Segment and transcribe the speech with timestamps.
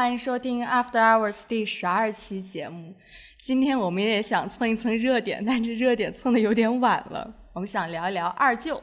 [0.00, 2.94] 欢迎收听 After Hours 第十二期节目。
[3.38, 7.30] 今天我们也想蹭一蹭热点，但是热点蹭的有点晚了。
[7.52, 8.82] 我们想聊一聊二舅。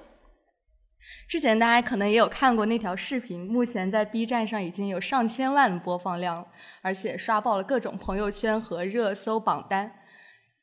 [1.28, 6.46] 之前大家可能也有看过那条视频，目前在 B 站上已经有上千万播放量，
[6.84, 9.92] 而且刷爆了各种朋友圈和热搜榜单。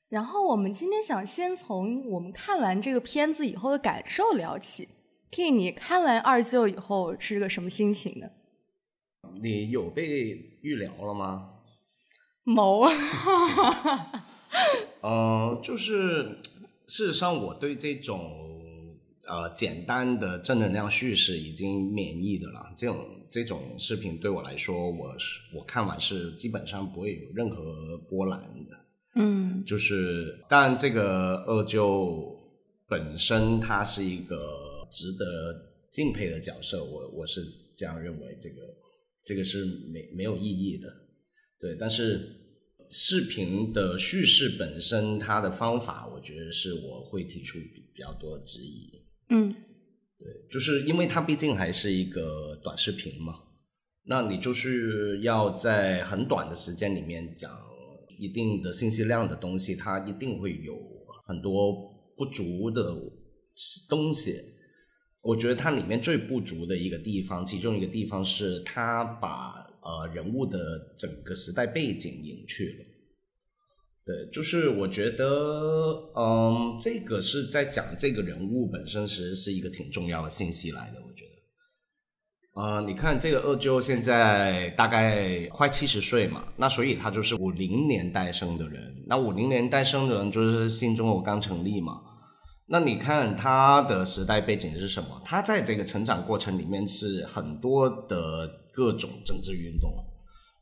[0.08, 4.86] 然后我们今天想先从我们看完这个片子以后的感受聊起。
[5.32, 8.28] K，你看完二舅以后是个什么心情呢？
[9.42, 11.50] 你有被预聊了吗？
[12.44, 12.82] 谋，
[15.00, 16.36] 呃，就是
[16.86, 22.72] 事实上，我对这种呃简单的正能量叙事已经免疫的了。
[22.76, 28.76] 这种这种视频对我来说，我是我看完是基本上不会有任何波澜的。
[29.16, 32.36] 嗯，就是但，这个二舅
[32.88, 34.36] 本身他是一个
[34.90, 35.24] 值得
[35.92, 37.40] 敬佩的角色，我我是
[37.76, 38.73] 这样认为，这个
[39.24, 40.88] 这个是没没有意义的。
[41.58, 42.20] 对，但是
[42.90, 48.90] 视频的叙事本身，它的方法，我觉得是我会提出比比较多质疑。
[49.30, 49.50] 嗯，
[50.18, 53.34] 对，就是因为它毕竟还是一个短视频嘛，
[54.04, 57.50] 那你就是要在很短的时间里面讲
[58.18, 60.76] 一定的信息量的东西，它一定会有
[61.26, 61.72] 很多
[62.16, 62.94] 不足的
[63.88, 64.38] 东西。
[65.24, 69.64] 我觉得它里面最不足的一个地方，其中一个地方是它把。
[69.86, 70.58] 呃，人物的
[70.96, 72.86] 整个时代背景隐去了，
[74.06, 81.02] 对，就是我觉得，嗯，这个是在讲这个人物本身，其实是一个挺重要的信息来的。
[81.06, 92.00] 我觉得，呃，你看这个二舅现在大概快七十岁嘛，那所以他就是五零年代生的人，那五零年代生的人就是新中国刚成立嘛，
[92.66, 95.20] 那你看他的时代背景是什么？
[95.24, 98.60] 他在这个成长过程里面是很多的。
[98.74, 99.88] 各种政治运动，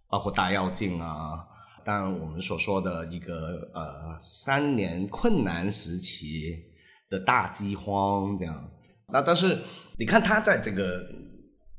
[0.06, 1.48] 包括大跃进啊，
[1.82, 6.62] 当然我们所说的一个呃三年困难时期
[7.08, 8.70] 的大饥荒这样。
[9.08, 9.56] 那但是
[9.98, 11.02] 你看他在这个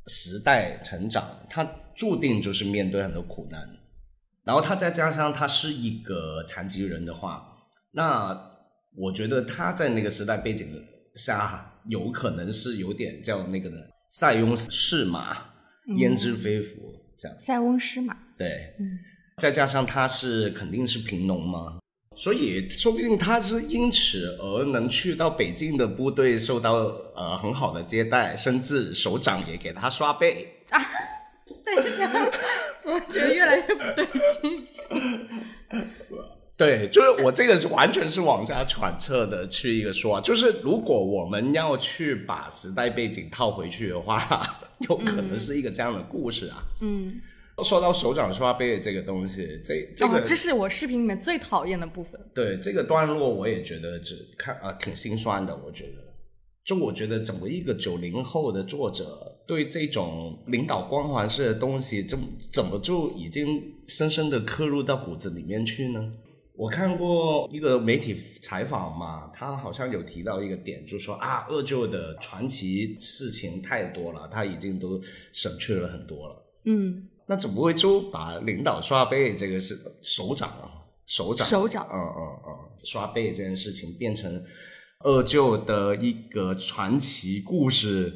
[0.07, 1.63] 时代成长，他
[1.93, 3.69] 注定就是面对很多苦难。
[4.43, 7.47] 然后他再加上他是一个残疾人的话，
[7.91, 8.52] 那
[8.95, 10.67] 我觉得他在那个时代背景
[11.15, 13.77] 下，有可能是有点叫那个的
[14.09, 15.37] 塞翁失马。
[15.97, 16.95] 焉知非福？
[17.17, 18.17] 这样，塞翁失马。
[18.37, 18.97] 对，嗯，
[19.37, 21.77] 再加上他是肯定是贫农嘛，
[22.15, 26.73] 所以说不定他是因此而能去到北京的部队，受到
[27.15, 30.79] 呃很好的接待，甚至首长也给他刷背啊。
[31.65, 32.09] 等一下，
[32.81, 34.07] 怎么觉得越来越不对
[34.39, 34.67] 劲？
[36.63, 46.63] 对，就是我这个完全是往下揣测的去一个说，就是如果我们要去把时代背景套回去的话，有可能是一个这样的故事啊。
[46.81, 47.19] 嗯，
[47.63, 52.19] 说到手掌刷背的这个东西，这这个这是我视频里面最讨厌的部分。
[52.33, 55.55] 对这个段落，我也觉得只看啊挺心酸的。
[55.65, 56.03] 我觉得，
[56.63, 62.17] 就我觉得怎么一个九零后的作者对这种领导光环式的东西，怎
[62.51, 66.13] 怎么就已经深深的刻入到骨子里面去呢？
[66.55, 76.35] 我看过一个媒体采访嘛，他好像有提到一个点，就是说啊，二舅的传奇事情太多了，他已经都省去了很多了。
[76.65, 80.69] 嗯，那怎么会就把领导刷背这个是首长啊
[81.07, 84.43] 首长首长，嗯嗯嗯，刷背这件事情变成
[84.99, 88.13] 二舅的一个传奇故事，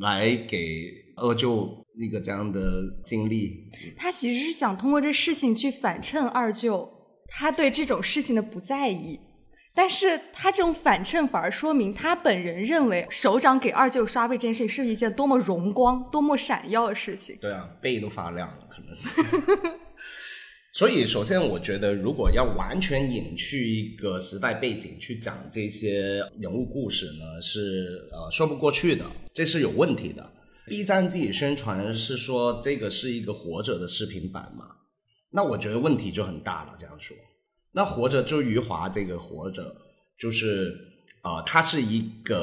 [0.00, 3.68] 来给二舅那个这样的经历？
[3.94, 6.94] 他其实是想通过这事情去反衬二舅。
[7.28, 9.20] 他对这种事情的不在意，
[9.74, 17.36] 但是他这种反衬反而说明他本人认为首长给二舅刷背这件事情是一件多么荣光、多么闪耀的事情。
[17.40, 19.78] 对啊，背都发亮了，可能。
[20.70, 30.30] 所以，首先我觉得，如果要完全隐去一个时代背景去讲这些人物故事呢，是呃说不过去的，这是有问题的。
[30.66, 34.66] B 站自己宣传是说这个是一个活着的视频版嘛？
[35.30, 36.76] 那我觉得问题就很大了。
[36.78, 37.16] 这样说，
[37.72, 39.74] 那活着就余华这个活着，
[40.18, 40.74] 就是
[41.22, 42.36] 啊，它是一个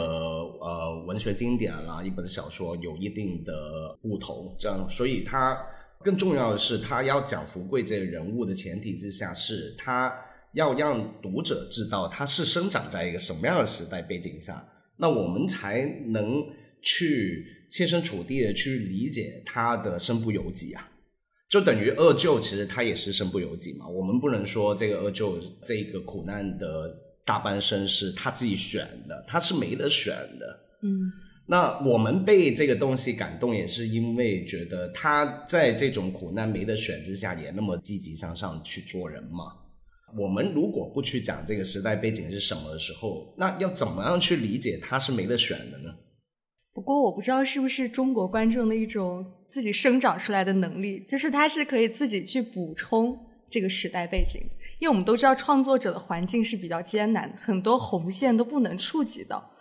[0.62, 5.58] 呃文学经典啦，一本小说有一定的不同，这样，所以它
[6.04, 10.14] 更重要的是，他要讲福贵这个人物的前提之下，是他
[10.54, 14.64] 要让读者知道他是生长在一个什么样的时代背景下，
[14.98, 16.46] 那我们才能
[16.80, 20.92] 去切身处地的去理解他的身不由己啊。
[21.50, 23.88] 就等于二舅，其实他也是身不由己嘛。
[23.88, 30.60] 我们不能说这个二舅这个苦难的大半生是他自己选的，他是没得选的。
[30.82, 31.12] 嗯，
[31.48, 39.62] 那我们被这个东西感动，也是因为觉得他在这种苦难没得选之下，也那么积极向上去做人嘛。
[40.18, 45.94] 我们如果不去讲这个时代背景是什么的时候，那要怎么样去理解他是没得选的呢？
[46.74, 53.18] 不过我不知道是不是中国观众的一种自己生长出来的能力，就是他是可以自己去补充
[53.50, 54.42] 这个时代背景，
[54.80, 59.52] 因为我们都知道创作者的环境是比较艰难，很多红线都不能触及到，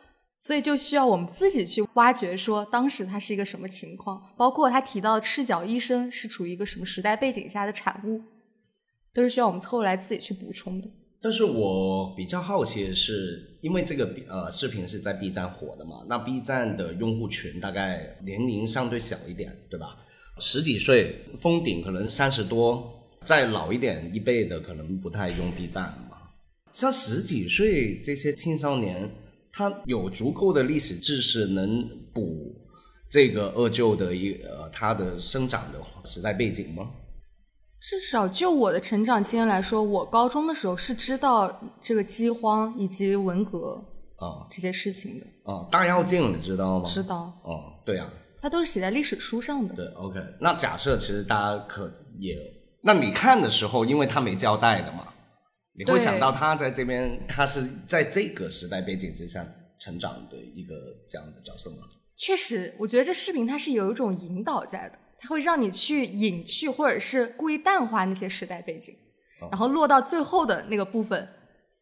[0.41, 8.23] 所以就需要我们自己去挖掘，说当时它是一个什么情况，包括他提到的赤脚医生是处于一个什么时代背景下的产物，
[9.13, 10.89] 都是需要我们后来自己去补充的。
[11.25, 19.97] 但是我比较好奇的是，因为这个呃视频是在 B 站火的嘛，那 B 站的用户群大概年龄相对小一点，对吧？
[20.39, 26.19] 十几岁，封顶可能三十多，再老一点一辈的可能不太用 B 站嘛。
[26.73, 29.11] 像十几岁这些青少年，
[29.51, 32.55] 他有足够的历史知识能补
[33.09, 36.91] 这个二舅的一呃他的生长的时代背景吗？
[37.87, 43.75] 至少就我的成长经验来说，我高中的时候是知道这个饥荒以及文革
[44.17, 45.53] 啊这些事情的。
[45.53, 46.85] 啊，大跃进你知道吗？
[46.87, 48.11] 知道，哦，对呀、
[48.41, 49.75] 它都是写在历史书上的。
[49.75, 50.19] 对，OK。
[50.41, 52.35] 那假设其实大家可也，
[52.81, 55.07] 那你看的时候，因为他没交代的嘛，
[55.75, 59.45] 你会想到他在这边，他是在这个时代背景之下
[59.79, 60.75] 成长的一个
[61.07, 61.87] 这样的角色吗？
[62.17, 68.95] 确实，我觉得这视频它是有一种引导在的，它会让你去隐去或者是故意淡化那些时代背景，
[69.51, 71.27] 然后落到最后的那个部分，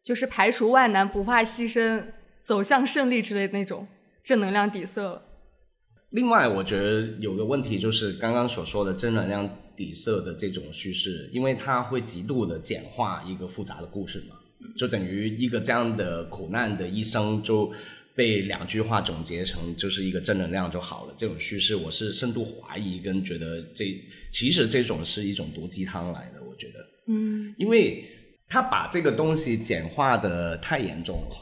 [0.01, 2.05] 就是排除万难、不怕牺牲、
[2.41, 3.85] 走向胜利之类的那种
[4.23, 5.21] 正能量底色了。
[6.11, 14.37] 另外，我觉得有个问题就是刚刚所说的正能量底色的这种叙事，因为它会极度的简化一个复杂的故事嘛，
[14.77, 17.73] 就等于一个这样的苦难的一生就
[18.15, 21.13] 被两句话总结成就是一个正能量就好了。
[21.17, 23.85] 这种叙事，我是深度怀疑跟觉得这
[24.31, 28.05] 其实这种是一种毒鸡汤来的，我觉得，嗯，因为
[28.47, 31.37] 他把这个东西简化的太严重了。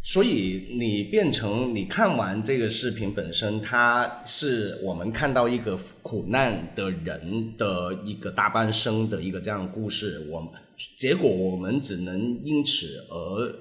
[0.00, 10.50] 所以你变成你看完这个视频本身，它是我们看到一个苦难的人的一个大半生的一个这样的故事，我
[10.96, 13.54] 结果我们只能因此而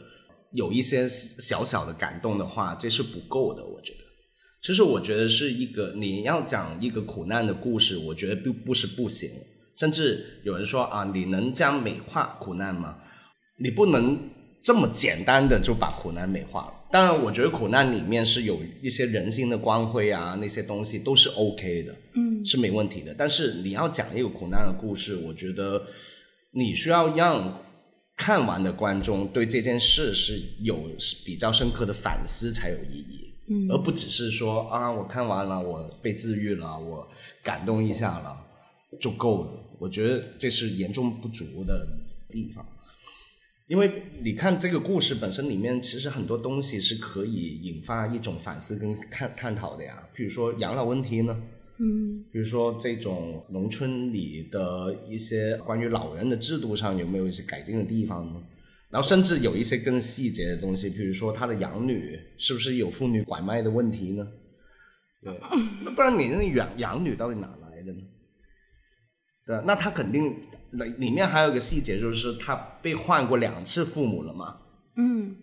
[0.53, 3.99] 有一些小小的感动的话，这是不够的，我觉得。
[4.61, 9.29] 其实我觉得是一个你要讲一个苦难的故事，我觉得并不是不行，
[9.77, 12.97] 甚至有人说啊，你能这样美化苦难吗？
[13.59, 14.19] 你不能
[14.63, 16.73] 这么简单的就把苦难美化了。
[16.91, 23.13] 当然，我觉得苦难里面是有一些人性的光辉啊，那些东西都是 OK 的，嗯，是没问题的。
[23.13, 25.85] 但是你要讲一个苦难的故事，我觉得
[26.51, 27.61] 你需要让
[28.17, 30.89] 看完的观众对这件事是有
[31.23, 37.07] 比较深刻的反思才有意义，嗯而不只是说啊，我看完了，我被治愈了，我
[37.43, 38.45] 感动一下了
[38.99, 39.51] 就够了。
[39.79, 41.87] 我觉得这是严重不足的
[42.29, 42.65] 地方。
[43.67, 50.07] 因为你看这个故事本身里面，其实很多东西是可以引发一种反思跟探探讨的呀。
[50.15, 51.43] 比如说养老问题呢，
[51.79, 58.41] 嗯，比如说这种农村里的一些关于老人的制度上有没有一些改进的地方呢？
[58.89, 64.27] 然后甚至有一些更细节的东西，比如说他的养女是不是有妇女拐卖的问题呢？
[65.21, 65.39] 对，
[65.83, 68.01] 那不然你那养养女到底哪来的呢？
[69.45, 70.35] 对，那他肯定
[70.71, 74.57] 里里面还有一个细节，就是他被换过两次父母了嘛。
[74.95, 75.35] 嗯，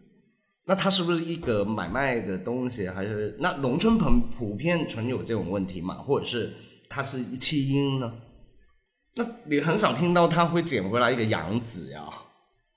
[0.66, 5.96] 那他是不是一个买卖的东西，还是那农村朋普遍存有这种问题嘛？
[5.96, 6.52] 或者是
[6.88, 8.14] 他是弃婴呢？
[9.16, 12.02] 那你很少听到他会捡回来一个养子呀。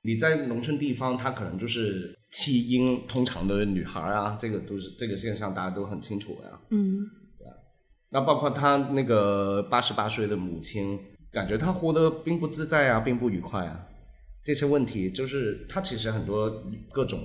[0.03, 6.59] 你在农村地方，他可能就是弃婴，通常的女孩啊，这个都是这个现象，大家都很清楚呀。
[6.71, 6.99] 嗯，
[8.09, 10.99] 那包括他那个八十八岁的母亲，
[11.31, 13.87] 感觉他活得并不自在啊，并不愉快啊。
[14.43, 17.19] 这些问题就是他其实很多各种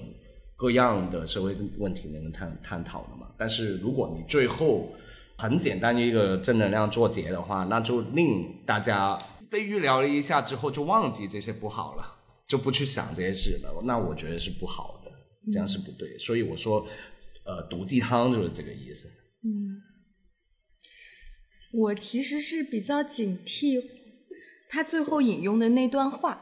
[0.63, 3.27] 各样的社会问题能够探探讨的嘛。
[3.37, 4.95] 但是如果你最后
[5.37, 9.19] 很简单一个正能量作结的话，那就令大家
[9.51, 12.05] 被预料了一下之后就忘记这些不好了，
[12.47, 13.83] 就不去想这些事了。
[13.85, 15.11] 那我觉得是不好的，
[15.51, 16.17] 这样是不对。
[16.17, 16.87] 所以我说，
[17.45, 19.09] 呃，毒鸡汤就是这个意思。
[19.43, 19.83] 嗯
[21.73, 23.83] 我其实是比较警惕
[24.69, 26.41] 他最后引用的那段话，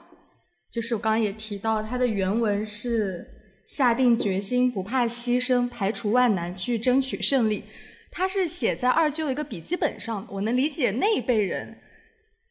[0.70, 3.26] 就是我刚刚也提到，他的原文是
[3.70, 7.62] 下定决心，不怕牺牲，排除万难去争取胜利。
[8.10, 11.78] 他是写在二舅一个笔记本上，我能理解那一辈人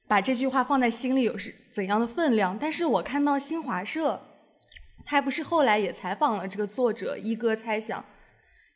[0.08, 2.58] 把这句话放在心里有是怎样的分量。
[2.58, 4.22] 但是我看到新华社，
[5.06, 8.06] 他不是后来也采访了这个作者一哥猜想，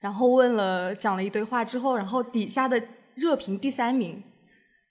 [0.01, 2.83] 然后问了讲了一堆话之后，然后底下的
[3.15, 4.21] 热评第三名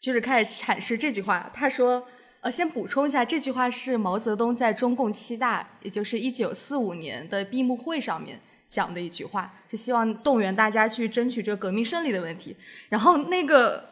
[0.01, 1.51] 就是开始阐释这句话。
[1.53, 2.09] 他说
[2.43, 12.57] ：“呃，先补充一下，这句话是毛泽东在中共七大，也就是一九四五年的闭幕会上面讲的一句话，是希望动员大家去争取这个革命胜利的问题。
[12.89, 13.91] 然后那个，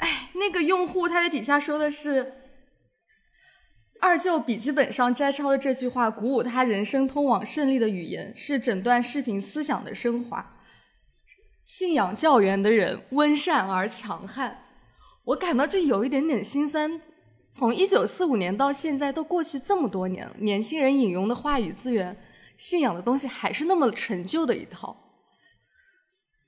[0.00, 2.34] 哎，那个用户他在底下说的是。”
[4.00, 10.56] 二舅笔记本上摘抄的这句话，鼓舞他人生通往胜利的语言，是整段视频思想的升华。
[11.64, 14.64] 信仰教员的人温善而强悍，
[15.24, 17.00] 我感到这有一点点心酸。
[17.52, 22.16] 从一九四五年到现在，都过去这么多年了，年轻人引用的话语资源，
[22.56, 24.96] 信仰的东西还是那么陈旧的一套。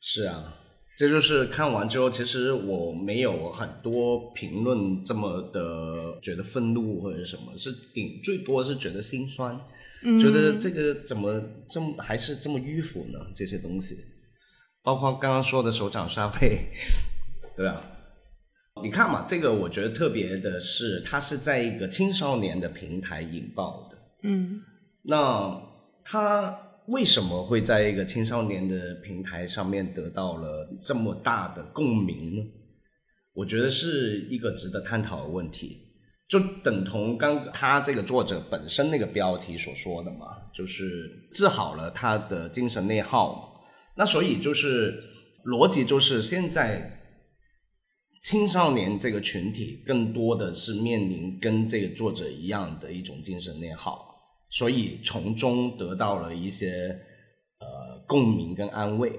[0.00, 0.56] 是啊。
[0.98, 9.58] 这就是看完之后，其实我没有很多评论这么的觉得愤怒或者什么，是顶最多是觉得心酸，
[10.20, 13.18] 觉得这个怎么这么还是这么迂腐呢？
[13.34, 13.96] 这些东西，
[14.82, 16.66] 包括刚刚说的手掌沙背，
[17.56, 17.82] 对吧？
[18.82, 24.60] 你看嘛，这个我觉得特别的是，它是在一个青少年的平台引爆的，嗯，
[25.02, 25.62] 那
[26.04, 26.66] 它。
[26.86, 32.42] 为什么会在一个青少年的平台上面得到了这么大的共鸣呢？
[33.32, 35.86] 我觉得是一个值得探讨的问题，
[36.28, 43.60] 就等同刚他这个作者本身那个标题所说的嘛，就是治好了他的精神内耗嘛。
[43.96, 45.00] 那所以就是
[45.44, 46.99] 逻辑就是现在
[48.22, 54.06] 青少年这个群体更多的是面临跟这个作者一样的一种精神内耗。
[54.50, 56.98] 所以从中得到了一些
[57.60, 59.18] 呃共鸣跟安慰。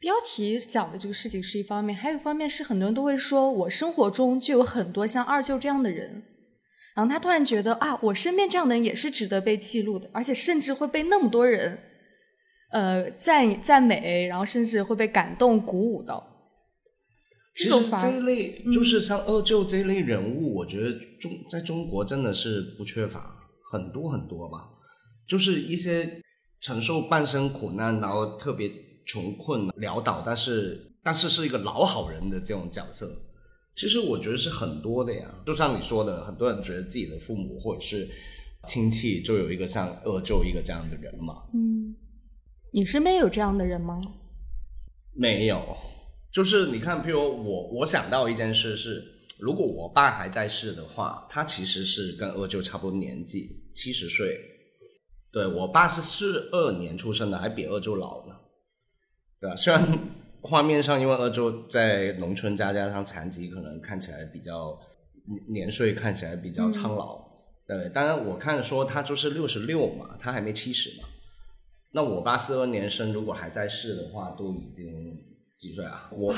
[0.00, 6.22] 标题讲的这个事情是一方面，还有一方面是很多人都会说，我生活中就有很多像二舅这样的人，
[6.96, 11.78] 然后他突然觉得啊，我身边这样的人也是值得被记录的，而且甚至会被那么多人
[12.70, 16.26] 呃赞赞美，然后甚至会被感动鼓舞到。
[17.54, 23.36] 其实这一类就是像二舅这一类人物，我觉得中在中国真的是不缺乏
[23.70, 24.68] 很多很多吧。
[25.26, 26.22] 就是一些
[26.60, 28.70] 承受半生苦难，然后特别
[29.06, 33.08] 穷困潦倒，但是但是是一个老好人的这种角色，
[33.74, 35.28] 其实我觉得是很多的呀。
[35.46, 38.08] 就像你说的，很多人觉得自己的父母或者是
[38.66, 41.42] 亲戚就有一个像二舅一个这样的人嘛。
[41.54, 41.94] 嗯，
[42.72, 44.00] 你身边有这样的人吗？
[45.14, 45.76] 没有。
[46.32, 49.04] 就是你看，譬如我，我想到一件事是，
[49.40, 54.38] 如果我爸还在世的话，他其实是跟二舅差不多年纪，七十岁。
[55.32, 58.34] 对我爸是四二年出生的，还比二舅老呢，
[59.40, 59.56] 对吧？
[59.56, 59.98] 虽然
[60.42, 64.78] 画面上因为二舅在农村家加上残疾，可能看起来比较
[65.48, 67.20] 年岁看起来比较苍老。
[67.66, 71.08] 对，当然我看说他就是六十六嘛，他还没七十嘛。
[71.92, 75.26] 那我爸四二年生，如果还在世的话，都已经。
[75.60, 76.08] 几岁啊？
[76.10, 76.36] 我我，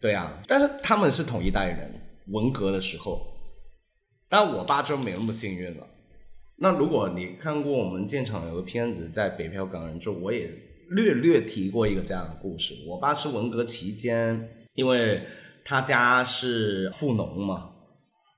[0.00, 1.92] 对啊，但是他们是同一代人，
[2.28, 3.20] 文革的时候，
[4.26, 5.86] 但我爸就没那么幸运了。
[6.56, 10.48] 那如果你看过我们建厂有个片子在《北漂港人》，就我也
[10.88, 12.74] 略略提过一个这样的故事。
[12.86, 15.26] 我爸是文革期间，因为
[15.62, 17.72] 他家是富农嘛，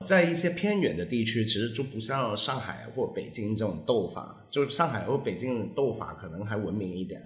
[0.03, 7.21] 在一些偏远的地区，其实就不像上海或北京这种斗法，就上海或北京斗法可能还文明一点。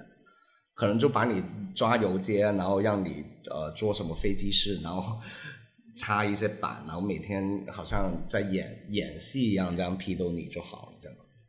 [0.77, 1.41] 可能就把你
[1.73, 5.17] 抓游街，然后让你呃做什么飞机师，然后
[5.95, 10.91] 插一些板，然后每天好像在演演戏一样，这样批斗你就好了。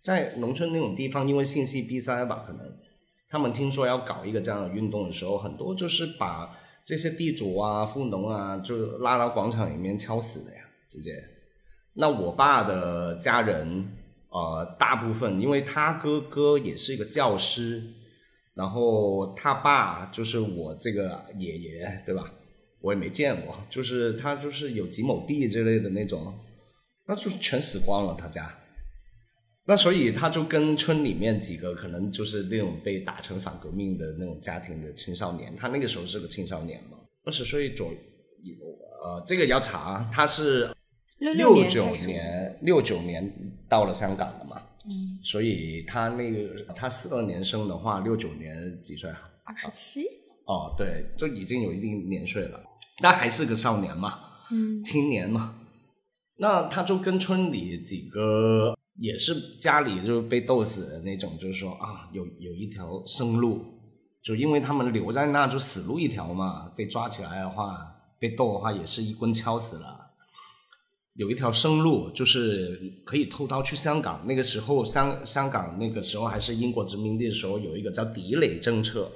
[0.01, 2.73] 在农村那种地方，因为信息闭塞吧，可能
[3.29, 10.53] 他们听说要搞一个这样的运动的时候，很多就是把这些地主啊、富农啊，就拉到广场里面敲死的，
[10.89, 11.13] 直接。
[11.95, 13.89] 那我爸的家人，
[14.31, 17.83] 呃，大部分因为他哥哥也是一个教师。
[18.55, 22.33] 然后他爸就是我这个爷爷，对吧？
[22.81, 26.35] 我也没见过，就是他就是有几亩地之类的那种，
[27.07, 28.51] 那就全死光了他家。
[29.67, 38.55] 那所以他就跟村里面几个可能就是那种被打成反革命的那种家庭的青少年，他那个时候是个青少年嘛，二十岁左右，
[39.05, 40.75] 呃，这个要查，他是
[41.19, 43.33] 六九年六九年
[43.69, 44.63] 到了香港的嘛。
[44.85, 49.23] 嗯，所以他那个他四二年生的话，六九年几岁啊？
[49.45, 50.03] 二十七。
[50.45, 52.63] 哦，对，就已经有一定年岁了，
[53.01, 54.17] 但还是个少年嘛，
[54.53, 55.59] 嗯，青年嘛。
[56.39, 63.65] 那他就跟村里几个也是家里就被斗死的那种，就是说啊，有有一条生路，
[64.23, 70.06] 就因为他们留在那就死路一条嘛，被抓起来的话，被斗的话也是一棍敲死了。
[71.17, 74.27] 有一条生路，就是可以偷刀去香港。
[74.27, 79.11] 那个时候，香香港那个时候还是英国殖民地的时候，有一个叫抵垒政策，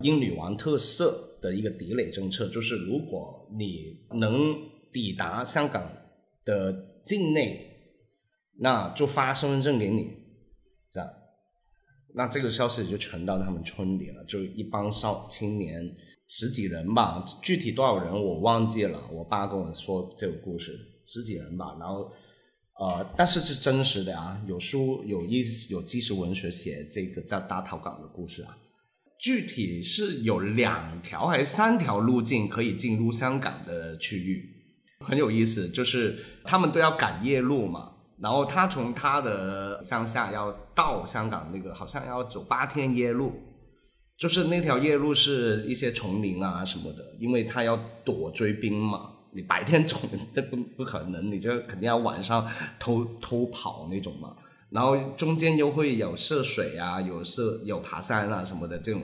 [0.00, 4.54] 英女王特色的一个抵垒政策，就是如果你能
[4.92, 5.90] 抵达香港
[6.44, 7.68] 的境内，
[8.58, 10.10] 那就发身份证给你，
[10.90, 11.08] 这样。
[12.14, 15.88] 那这个消息就传到他们村里了，就一帮少青年
[16.26, 19.00] 十几人吧，具体多少人我忘记了。
[19.12, 21.76] 我爸跟我说这个故事，十几人吧。
[21.78, 22.10] 然后，
[22.80, 28.56] 呃，但是是真实的啊，有书有意有纪实文学写这个叫大逃港的故事啊。
[29.18, 34.44] 具体是有两条还是三条路径可以进入香港的区域，
[34.98, 37.90] 很有意思，就是他们都要赶夜路嘛。
[38.20, 43.32] 然后他从他的乡下要到香港那个，好像要走八天夜路，
[44.16, 49.11] 就是那条夜路是一些丛林啊什么的，因为他要躲追兵嘛。
[49.34, 49.96] 你白天走
[50.34, 52.46] 这不不可能，你就肯定要晚上
[52.78, 54.36] 偷偷跑那种嘛。
[54.70, 59.02] 然后中间又会有涉水啊，有涉有爬山啊什么的这种，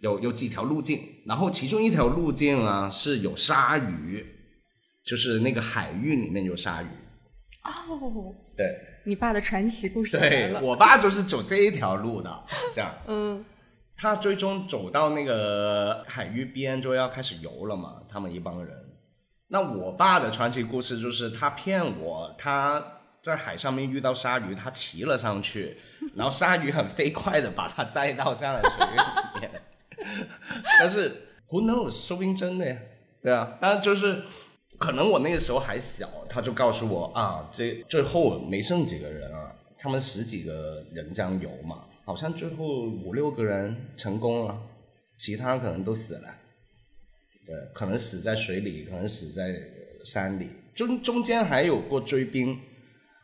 [0.00, 1.00] 有有几条路径。
[1.26, 4.24] 然后其中一条路径啊是有鲨鱼，
[5.04, 6.86] 就是那个海域里面有鲨鱼。
[7.64, 8.34] 哦。
[8.56, 8.66] 对，
[9.04, 10.60] 你爸的传奇故事来了。
[10.60, 12.92] 我爸就是走这一条路的，这样。
[13.08, 13.44] 嗯，
[13.96, 18.76] 他最终走到那个海域边就要开始游了嘛，他们一帮人。
[19.50, 22.82] 那我爸的传奇故事就是他骗我，他
[23.20, 25.76] 在海上面遇到鲨鱼，他骑了上去，
[26.14, 29.50] 然后鲨鱼很飞快的把他载到下了水里面。
[30.78, 31.10] 但是
[31.48, 32.76] who knows，说不定真的呀，
[33.22, 34.22] 对啊，但是就是。
[34.78, 44.58] 可能我那个时候还小，他就告诉我啊，这最后没剩几个人啊，他们十几个人这样游嘛，好像最后五六个人成功了，
[45.16, 46.34] 其他可能都死了，
[47.72, 49.54] 可能死在水里，可能死在
[50.04, 52.58] 山里，中中间还有过追兵，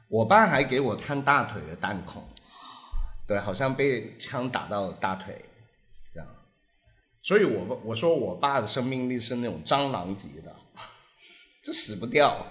[0.08, 2.22] 我爸还给我看大腿的弹孔，
[3.26, 5.44] 对，好像被枪打到大腿，
[6.12, 6.28] 这样，
[7.22, 10.54] 所以我我说我爸的生命力是那种蟑螂级的。
[11.64, 12.46] 就死不掉，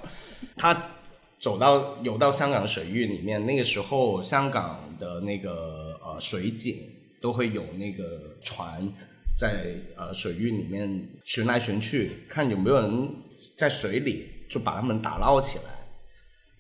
[0.58, 0.92] 他
[1.40, 6.76] 走到游到香港水域里面，那个时候香港的那个呃水警
[7.22, 8.86] 都会有那个船
[9.36, 13.10] 在呃水域里面寻来寻去，看有没有人
[13.58, 15.66] 在水里，就把他们打捞起来。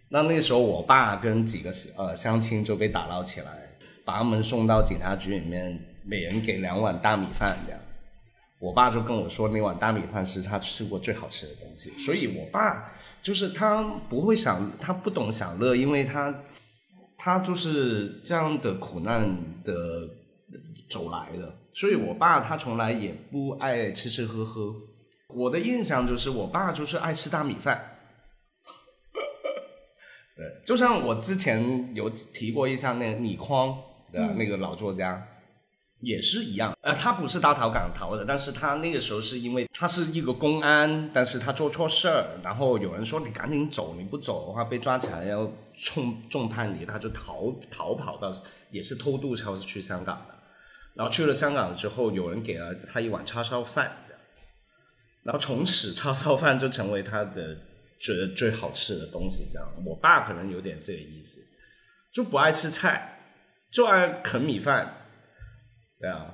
[0.09, 3.69] 那那时候我爸跟几个呃乡亲就被打捞起来，
[4.03, 7.81] 把他们送到警察局里面，每人给两碗大米饭这样。
[8.59, 11.91] 我爸就跟我说，那碗大米饭是他吃过最好吃的东西。
[11.99, 16.43] 所以，我爸就是他不会享，他不懂享乐，因为他
[17.17, 19.73] 他就是这样的苦难的
[20.89, 21.53] 走来的。
[21.75, 24.73] 所以我爸他从来也不爱吃吃喝喝。
[25.27, 27.97] 我的印象就是，我爸就是爱吃大米饭。
[30.35, 33.77] 对，就像我之前有提过一下那个倪匡
[34.11, 35.27] 的那个老作家。
[36.01, 48.31] 也是一样，呃，他不是大逃港逃的，但是他那个时候是因为他是一个公安，但是他做错事儿，然后有人说你赶紧走，你不走的话被抓起来要重重判你，他就逃逃跑到
[48.69, 50.34] 也是偷渡超市去香港的，
[50.95, 53.95] 然后去了香港之后，有人给了他一碗叉烧饭，
[55.23, 57.57] 然后从此叉烧饭就成为他的
[57.99, 59.45] 觉得最好吃的东西。
[59.51, 61.41] 这样，我爸可能有点这个意思，
[62.13, 63.19] 就不爱吃菜，
[63.71, 65.01] 就爱啃米饭。
[65.99, 66.33] 对啊，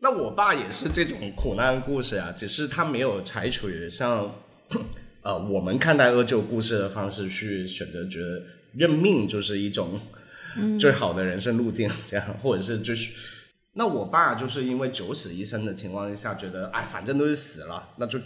[0.00, 4.32] 那我爸也是这种苦难故事啊，只是他没有采取像
[5.22, 8.42] 呃我们看待阿舅故事的方式去选择，觉得
[8.74, 10.00] 认命就是一种
[10.78, 13.12] 最好的人生路径，这样，或者是就是
[13.74, 18.18] 那我爸就是因为九死一生的情况下，觉得哎反正都是死了，那就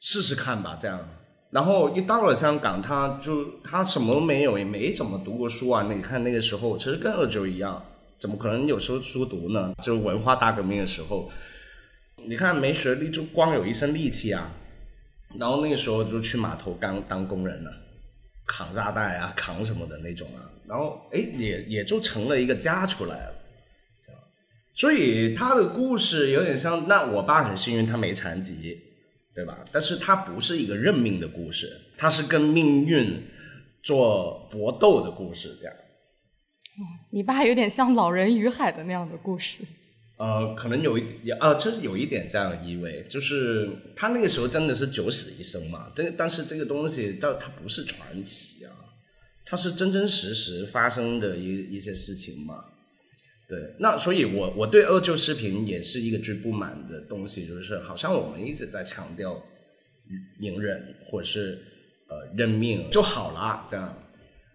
[0.00, 1.08] 试试看吧，这样。
[1.50, 5.84] 然后一到了香港，他就他什么都没有，也没怎么读过书啊。
[5.84, 7.82] 你看那个时候，其实跟二舅一样。
[8.18, 9.72] 怎么可能有时候书读呢？
[9.80, 11.30] 就文化大革命的时候，
[12.26, 14.50] 你看没学历就光有一身力气啊，
[15.38, 17.72] 然后那个时候就去码头当当工人了，
[18.44, 23.34] 扛炸弹啊，扛什么的那种啊，然后哎也也就成了一个家出来了，
[24.78, 28.80] 所以他的故事有点像，那我爸很幸运他没残疾，
[29.34, 29.64] 对吧？
[29.72, 33.20] 但是他不是一个认命的故事，他是跟命运
[33.82, 35.74] 做搏斗的故事，这样。
[35.74, 39.64] 哦你爸有点像《老人与海》的那样的故事，
[40.16, 48.70] 呃，可能有一也呃，真有一点这样的意味，就是他那个时候真的是九死一生嘛，但但是这个东西，到它不是传奇啊，
[49.44, 52.62] 它是真真实实发生的一一些事情嘛，
[53.48, 59.42] 对，那所以我我对二舅视频也是一个最不满的东西，就是好像我们一直在强调
[60.40, 61.58] 隐忍或是
[62.08, 63.96] 呃认命就好了，这样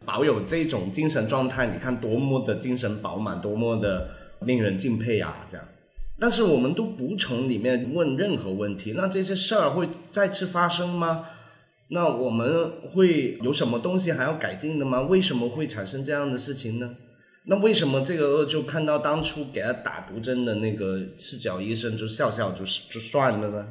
[0.06, 5.44] 保有这种精神状态，你看多么的精神饱满，多么的令人敬佩啊！
[5.48, 5.68] 这样，
[6.20, 11.26] 但是我们都不从里面问任何问题，那这些事儿会再次发生吗？
[11.90, 15.02] 那我们会有什么东西还要改进的吗？
[15.02, 16.96] 为什么会产生这样的事情呢？
[17.46, 23.68] 那为什么这个恶就看到当初给他打毒针的那个赤脚医生就笑笑就是就算了呢？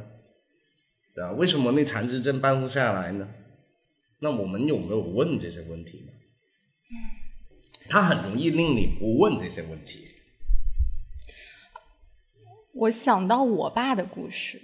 [1.14, 3.28] 对啊，为什么那残肢症办不下来呢？
[4.20, 6.12] 那我们有没有问这些问题呢？
[7.88, 10.08] 他很容易令你不问这些问题。
[12.74, 14.60] 我想到我爸的故事，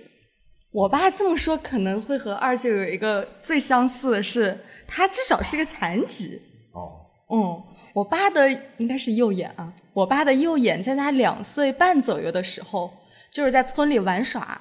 [0.70, 6.40] 我爸这么说可能会和二舅有一个最相似的是，他至少是个残疾。
[6.72, 7.62] 哦，嗯，
[7.98, 12.88] 我爸的应该是右眼啊，我爸的右眼在他两岁半左右的时候，
[13.28, 14.60] 就是在村里玩耍，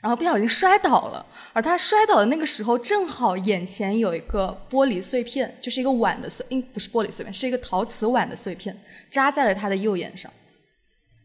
[0.00, 8.74] 然后不小心摔倒了，而他摔倒的那个时候，正好眼前有一个玻璃碎片，就是一个碗的碎，应不是玻璃碎片，是一个陶瓷碗的碎片，
[9.10, 10.32] 扎在了他的右眼上。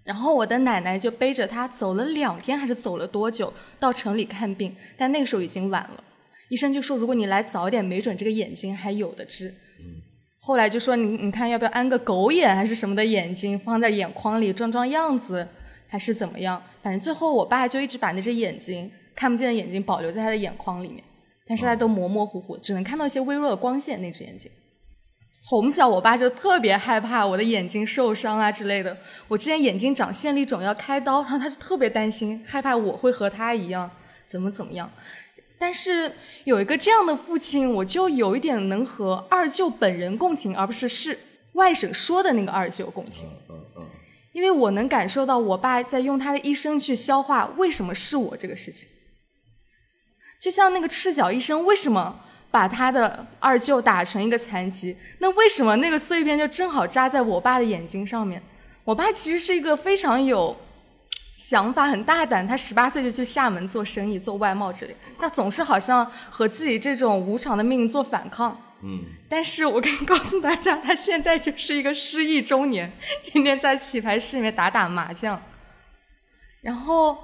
[0.04, 4.76] 然后我的奶奶就背着他走了两天，还是走了多久到城里看病？
[4.98, 6.04] 但那个时候已经晚了，
[6.50, 9.54] 医生就说如果你来早点，没准这个眼睛还有的治。
[10.46, 15.48] 后来就说你你看要不要安个狗眼还是什么的眼睛放在眼眶里装装样子，
[15.88, 16.62] 还是怎么样？
[16.82, 21.02] 反正最后我爸就一直把那只眼睛看不见的眼睛保留在他的眼眶里面，
[21.48, 24.02] 但是他都模模糊糊，只能看到一些微弱的光线。
[24.02, 24.52] 那只眼睛。
[25.46, 28.98] 从小我爸就特别害怕我的眼睛受伤啊之类的。
[29.30, 33.90] 我之前眼睛长线粒肿要开刀，然后他就特别担心，害怕我会和他一样
[34.28, 34.92] 怎么怎么样。
[35.58, 36.12] 但是
[36.44, 41.18] 有一个这样的父亲，我就有一点能和二舅本人共情，而不是是
[41.54, 43.30] 外省说的那个二舅共情。
[43.50, 43.86] 嗯嗯，
[44.34, 48.90] 因为我能感受到我爸在用他的一生去消化为什么是我这个事情。
[50.40, 52.20] 就像那个赤脚医生为什么？
[52.52, 58.44] 把他的二舅打成一个残疾，那为什么那个碎片就正好扎在我爸的眼睛上面？
[58.84, 60.56] 我爸其实是一个非常有
[61.38, 68.58] 想法、很大胆，他十八岁就去厦门做生意、做外贸之类，那总是好像和自己这种无常的命运做反抗。
[68.82, 72.92] 嗯，但是我可以告诉大家，他现在就是一个失忆中年，
[73.24, 75.42] 天天在棋牌室里面打打麻将，
[76.62, 77.18] 然后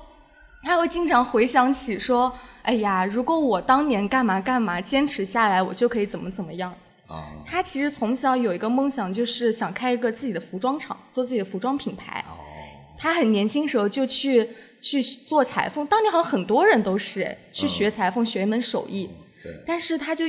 [0.63, 2.33] 他会经常回想起说。
[2.61, 6.71] 哎呀，如果我当年干嘛干嘛坚持下来，我就可以怎么怎么样。
[7.07, 12.23] 啊，他其实从小有一个梦想，就是想开一个自己的服装厂，做自己的服装品牌。
[12.27, 12.37] 哦，
[12.99, 14.47] 他很年轻时候就去
[14.81, 19.09] 去做裁缝，当年好像很多人都是去学裁缝，学一门手艺。
[19.41, 19.53] 对。
[19.65, 20.25] 但是他就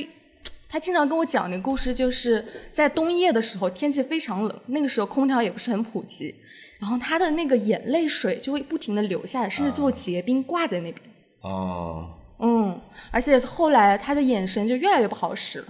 [0.69, 6.33] 他经常跟我讲那个故事，就是在冬夜的时候，天气非常冷，那个时候空调也不是很普及，
[6.79, 10.97] 然后他的那个眼泪水就会不停的流下来，甚至最后结冰挂在那边。
[11.41, 12.15] 哦。
[12.39, 12.81] 嗯，
[13.11, 15.67] 而且后来他的眼神就越来越不好使了。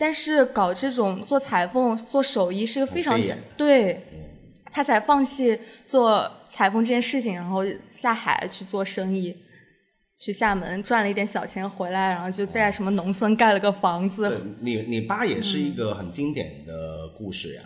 [0.00, 4.07] 但是搞这种做裁缝、做手艺是个非常简对，
[4.78, 9.34] 他才放弃做裁缝这件事情，然后下海去做生意，
[10.16, 14.54] 去厦门赚了一点小钱回来，然后就在什么农村盖了个房子。
[14.60, 17.62] 你你爸也是一个很经典的故事呀，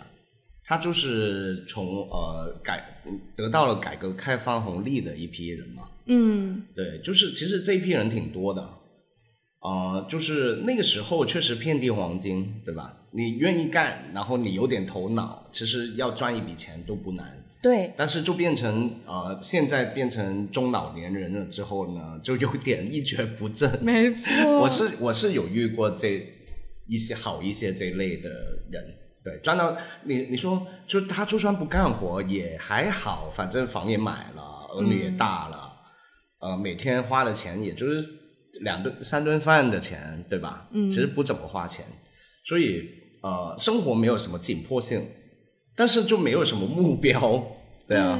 [0.65, 2.83] 他就是从呃改
[3.35, 5.83] 得到了改革开放红利的一批人嘛。
[6.07, 8.67] 嗯，对，就是其实这一批人挺多的，
[9.63, 12.97] 啊，就是那个时候确实遍地黄金，对吧？
[13.13, 17.25] 你愿意干，然后你有点头脑，其实要赚一笔钱都不难。
[17.61, 17.93] 对。
[17.95, 23.79] 但是就变成呃，现在变成中老年人了之后呢，就有点一蹶不振。
[23.81, 24.59] 没错。
[24.59, 26.27] 我是我是有遇过这
[26.85, 28.29] 一些好一些这类的
[28.69, 28.83] 人，
[29.23, 34.41] 对，赚到你你说就他就算不干活也还好，反正房也买了，
[34.75, 35.71] 儿女也大了。
[36.39, 38.05] 呃，每天花的钱也就是
[38.61, 40.67] 两顿三顿饭的钱，对吧？
[40.71, 41.85] 嗯，其实不怎么花钱，
[42.45, 42.89] 所以
[43.21, 45.05] 呃，生活没有什么紧迫性，
[45.75, 47.43] 但是就没有什么目标，
[47.87, 48.19] 对啊。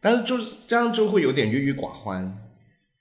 [0.00, 2.34] 但是就是这样就会有点郁郁寡欢，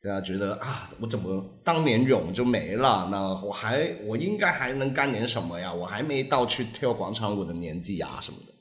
[0.01, 3.07] 对啊，觉得啊，我怎么当年勇就没了？
[3.09, 5.73] 那我还我应该还能干点什么呀？
[5.73, 8.53] 我还没到去跳广场舞的年纪啊什么的，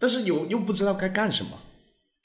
[0.00, 1.52] 但是又又不知道该干什么。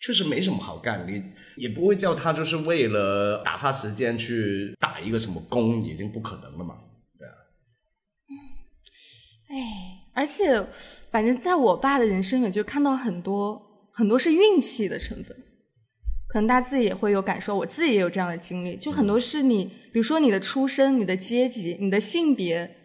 [0.05, 1.23] 确实没什么好干，你
[1.55, 6.77] 也不会叫他就是为了打发时间去打一个什么工，已经不可能了嘛，
[7.17, 7.33] 对啊。
[9.49, 10.63] 哎，而且
[11.09, 15.35] 反正在我爸的人生里，就看到很多很多是运气的成分，
[16.27, 22.75] 可能大家自己也会有感受，我自己也有这样的经历，就很多是你，比如说你的出身、你的阶级、你的性别、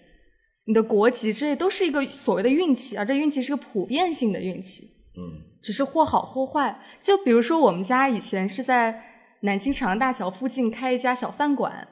[0.64, 4.84] 你的国籍，这些都是一个所谓的运气，而这运气是个普遍性的运气，
[5.18, 5.49] 嗯。
[5.62, 9.02] 只是或好或坏，就比如说我们家以前是在
[9.40, 11.88] 南京长安大桥附近开一家小饭馆，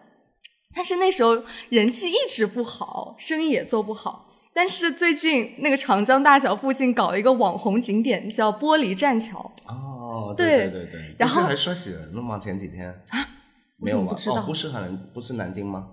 [0.74, 4.30] 但是那时候人气一直不好，生意也做不好。
[4.54, 9.50] 但是最近那个长江大桥附近搞了一个网红景点，叫玻璃栈桥。
[9.66, 12.38] 哦，对对对对，然后还摔死人了吗？
[12.38, 13.28] 前几天啊，
[13.76, 14.12] 没有吗？
[14.12, 15.88] 哦，不是很不是南京吗？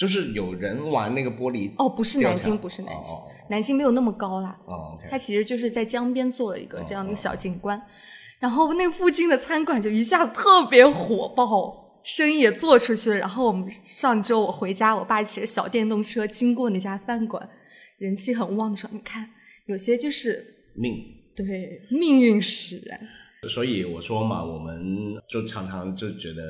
[0.00, 4.58] 就是有人玩那个玻璃哦，不是南京，不是南京，哦南京没有那么高啦。
[4.64, 7.78] 哦它其实就是在江边做了一个这样的一个哦小景观，
[8.38, 13.18] 然后那附近的餐馆就一下子特别火爆，生意也做出去了。
[13.18, 17.46] 然后我们上周我回家，我爸骑着小电动车经过那家饭馆，
[17.98, 19.28] 人气很旺的时候，你看
[19.66, 20.42] 有些就是
[20.74, 20.94] 命。
[21.36, 23.00] 对命运使然。
[23.48, 24.80] 所以我说嘛，我们
[25.28, 26.42] 就常常就觉得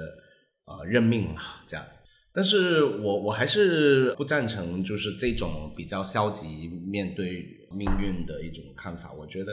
[0.64, 1.86] 啊、呃认命了这样。
[2.32, 9.12] 但是我我还是不赞成就是这种比较消极面对命运的一种看法。
[9.12, 9.52] 我觉得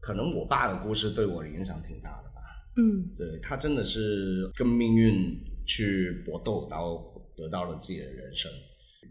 [0.00, 2.40] 可能我爸的故事对我的影响挺大的吧。
[2.76, 8.50] 嗯，对他真的是跟命运去搏斗，然后得到了自己的人生。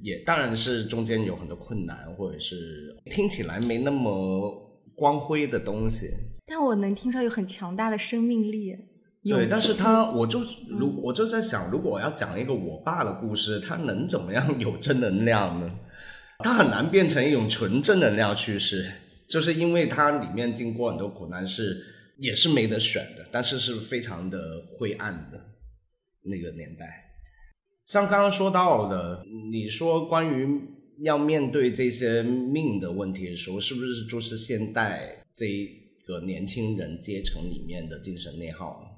[0.02, 4.52] 也当然是中间有很多困难，或者是听起来没那么
[4.96, 6.08] 光辉的东西。
[6.46, 8.76] 但我能听出来有很强大的生命力。
[9.24, 15.80] 勇对，但是他，我就如我就在想，如果我要讲一个我爸的故事，他能怎么样 有正能量呢？
[16.40, 18.92] 他很难变成一种纯正能量叙事，
[19.30, 21.86] 就是因为它里面经过很多苦难是
[22.18, 25.40] 也是没得选的，但是是非常的灰暗的
[26.24, 27.02] 那个年代。
[27.86, 30.62] 像刚刚说到的，你说关于
[31.04, 35.70] 要面对这些命的问题的时候，是不是就是现代这一
[36.06, 38.93] 个年轻人阶层里面的精神内耗呢？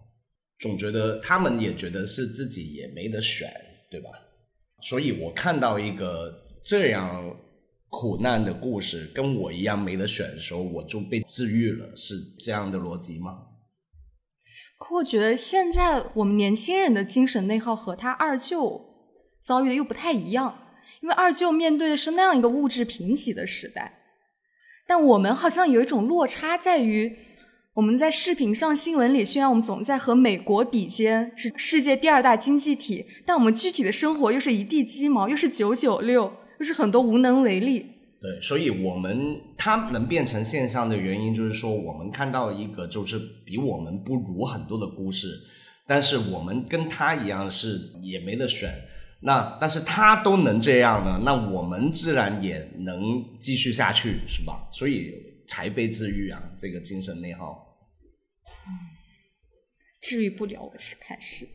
[0.66, 3.48] 总觉得他们也觉得是自己也没得选，
[3.92, 4.10] 对吧？
[4.82, 7.38] 所以我看到一个这样
[7.90, 13.44] 苦难的故事，跟我一样没得选的时候，我就被治愈了，是这样的逻辑吗？
[14.80, 18.84] 可我觉得现在我们年轻人的精神内耗和他二舅
[19.44, 20.58] 遭遇的又不太一样，
[21.04, 24.00] 因为二舅面对的是那样一个物质贫瘠的时代，
[24.88, 27.16] 但我们好像有一种落差，在于
[27.76, 37.86] 我们在视频上、新闻里宣扬我们总在和美国比肩，是世界第二大经济体，但我们具体的生活又是一地鸡毛，又是九九六，又是很多无能为力。
[38.22, 45.38] 对，所以我们它能变成现象的原因，就是说我们看到一个就是比我们不如很多的故事，
[45.86, 48.70] 但是我们跟他一样是也没得选。
[49.20, 54.66] 那但是他都能这样呢，那我们自然也能继续下去，是吧？
[54.72, 55.14] 所以
[55.46, 57.64] 才被治愈啊，这个精神内耗。
[60.06, 61.48] 治愈不了，我是看是。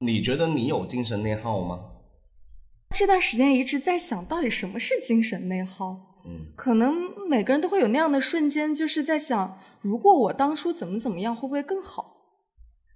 [0.00, 1.92] 你觉得你有精神内耗吗？
[2.92, 6.18] 这段时间一直在想到底什么是精神内耗。
[6.26, 6.96] 嗯，可能
[7.28, 12.16] 每个人都会有那样的瞬间，就是在想，如果我当初怎么怎么样，会不会更好？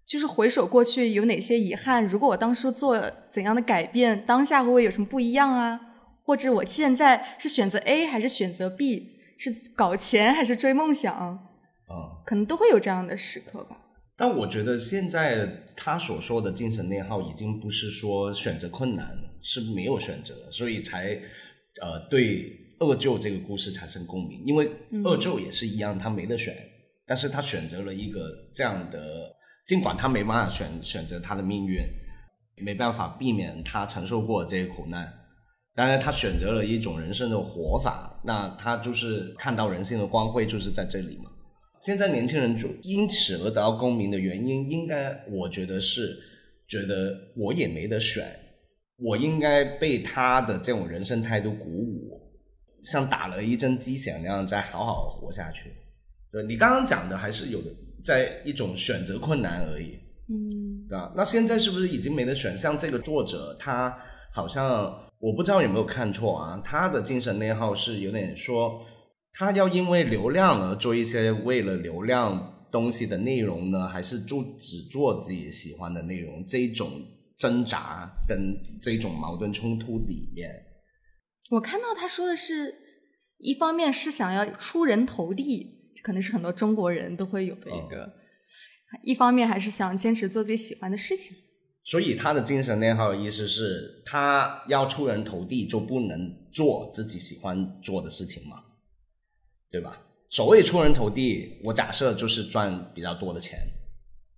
[0.05, 5.81] 就是回首过去有哪些遗憾，如果我当初做怎样的改变，当下会不会有什么不一样啊？
[6.25, 9.21] 或者我现在是选择 A 还是选择 B？
[9.39, 11.15] 是搞钱还是追梦想？
[11.87, 13.77] 啊、可能都会有这样的时刻吧。
[14.20, 21.18] 但我觉得现在他所说的精神内耗，已经不是说选择困难了，是没有选择，所以才
[21.80, 24.44] 呃对二舅这个故事产生共鸣。
[24.44, 24.70] 因为
[25.02, 26.54] 二舅也是一样，他没得选，
[27.06, 29.35] 但是他选择了一个这样的，
[29.66, 31.78] 尽管他没办法选选择他的命运，
[32.62, 35.11] 没办法避免他承受过这些苦难，
[35.74, 41.30] 当然他选择了一种人生的活法，那他就是看到人性的光辉，就是在这里嘛。
[41.81, 46.19] 现在年轻人就因此而得到共鸣的原因，应该我觉得是
[46.69, 48.23] 觉得我也没得选，
[48.99, 52.21] 我应该被他的这种人生态度鼓舞，
[52.83, 55.71] 像打了一针鸡血那样再好好活下去。
[56.31, 57.71] 对你刚刚讲的还是有的，
[58.05, 61.11] 在一种选择困难而已，嗯，对吧？
[61.16, 62.55] 那现在是不是已经没得选？
[62.55, 63.97] 像这个作者，他
[64.35, 68.85] 好像我不知道有没有看错啊，他的精神内耗是有点说。
[69.33, 76.45] 他要因为流量而做一些为了流量东西的内容呢，还是就只做自己喜欢的内容？
[76.45, 76.90] 这种
[77.38, 80.51] 挣扎跟这种矛盾冲突里面，
[81.51, 82.75] 我看到他说的是，
[83.38, 88.11] 一方面是想要出人头地，这可能是很多中国人都会有的一个；
[89.03, 91.35] 一方面还是想坚持做自己喜欢的事情。
[91.83, 98.59] 所以他的精神内耗的意思是他要出人头地，就不能做自己喜欢做的事情嘛，
[99.70, 100.00] 对吧？
[100.28, 103.59] 所谓出人头地，我假设就是赚比较多的钱，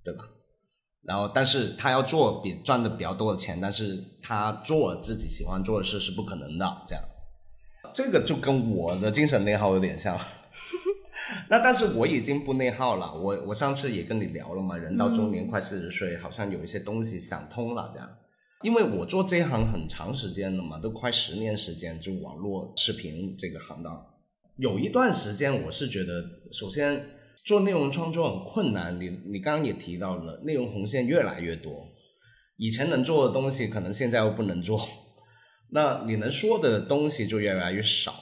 [0.04, 0.24] 对吧？
[1.02, 7.04] 然后，但是他要做比赚的比较多的钱，但是他做自己喜欢做的事是不可能的，这样，
[7.92, 10.18] 这个就跟我的精神内耗有点像。
[11.48, 18.08] 那但是我已经不内耗了，我我上次也跟你聊了嘛，人到中年快四十岁，好像有一些东西想通了，这样。
[18.62, 24.06] 因为我做这一行很长时间了嘛，都快十年时间，就网络视频这个行当。
[24.62, 27.04] 有一段时间，我是觉得，首先
[27.44, 28.96] 做内容创作很困难。
[29.00, 31.88] 你你刚刚也提到了，内容红线越来越多，
[32.58, 34.80] 以前能做的东西，可能现在又不能做。
[35.70, 38.14] 那你能说的东西就越来越少，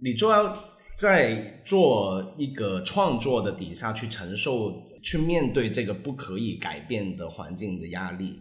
[0.00, 0.56] 你就要
[0.96, 8.38] 在做一个创作的底下去承受、去面对这个不可以改变的环境的压力。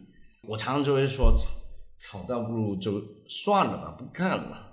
[0.47, 1.33] 我常常就会说，
[1.97, 4.66] 吵到不如就算了吧，不干了。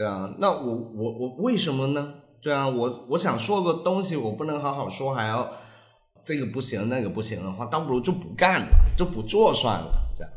[0.00, 2.14] 对啊，那我我我为什么呢？
[2.40, 5.52] 对啊，我我想说个东西，我不能好好说，还要
[6.24, 10.32] 这个不行那个不行的话，倒不如就不干了，就不做算了，这样。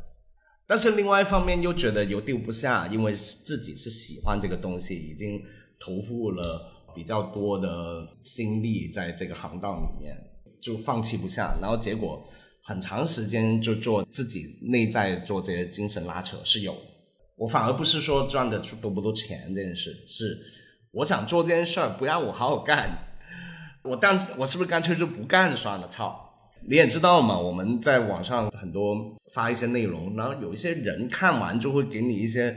[0.67, 5.41] 但是另外一方面又觉得又丢不下，因为自己是喜欢这个东西，已经
[5.79, 6.43] 投入了
[6.93, 10.13] 比较多的心力在这个行当里面，
[10.61, 11.57] 就放弃不下。
[11.61, 12.21] 然后结果
[12.65, 16.75] 很长时间就做自己内在做这些精神拉扯是有。
[17.37, 20.39] 我反而不是说赚的多不多钱这件事，是
[20.91, 22.97] 我想做这件事儿不让我好好干，
[23.83, 25.87] 我干我是不是干脆就不干算了？
[25.87, 26.19] 操！
[26.65, 28.95] 你也知道嘛，我们在网上很多
[29.33, 32.55] 发一些内容，然后有一些人看完就会给你一些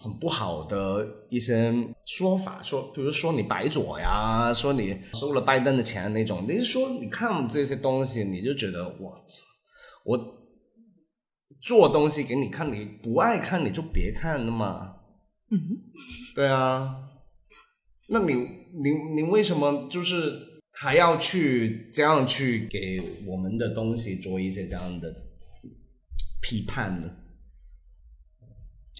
[0.00, 1.74] 很不好的一些
[2.06, 6.44] 说法，说比如说你白左呀，说你收了拜登的钱那种。
[6.48, 9.44] 你说你看这些东西，你就觉得我操，
[10.04, 10.16] 我
[11.60, 14.96] 做东西给你看，你不爱看你就别看了嘛。
[15.50, 15.58] 嗯，
[16.34, 16.96] 对啊，
[18.08, 20.46] 那你你你为什么就是？
[20.80, 25.12] 还要去这样去给我们的东西做一些这样的
[26.40, 27.10] 批判呢？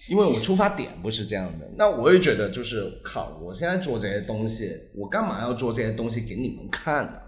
[0.09, 7.21] 因为我出发点不是这样的，那我也觉得就是靠，我现在做这些东西，我干嘛要做这些东西给你们看呢？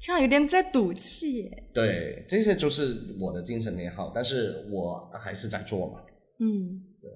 [0.00, 1.64] 这样有点在赌气耶。
[1.74, 6.00] 对，这些就是我的精神内耗，但是我还是在做嘛。
[6.38, 7.10] 嗯，对。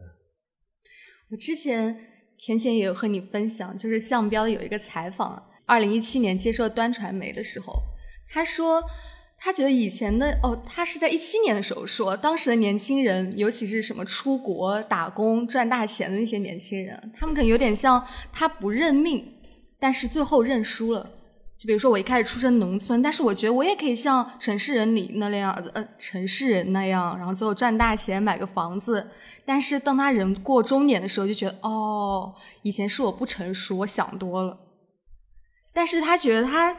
[1.31, 1.99] 我之前
[2.39, 5.51] 前前也有和你分享，就是向彪有一个采访。
[5.65, 7.73] 二零一七年接受端传媒的时候，
[8.29, 8.83] 他说
[9.39, 19.27] 他觉得以前的哦，他是在一七年的时候说，当时的年轻人，尤其是什么出国打工赚大钱的那些年轻人，他们可能有点像他不认命，
[19.81, 21.11] 但是最后认输了。
[21.57, 29.09] 就比如说我一开始出生农村，但是我觉得我也可以像城市人里那样，呃，城市人那样，然后最后赚大钱买个房子。
[29.45, 34.59] 但是当他人过中年的时候，就觉得哦，以前是我不成熟，我想多了。
[35.73, 36.77] 但是他觉得他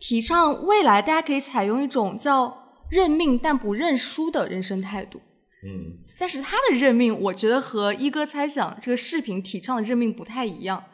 [0.00, 5.20] 提倡未来大家可以采用一种叫认命但不认输的人生态度。
[5.64, 10.84] 嗯，但是他的认命，我觉得和一哥猜想这个视频提倡的认命不太一样，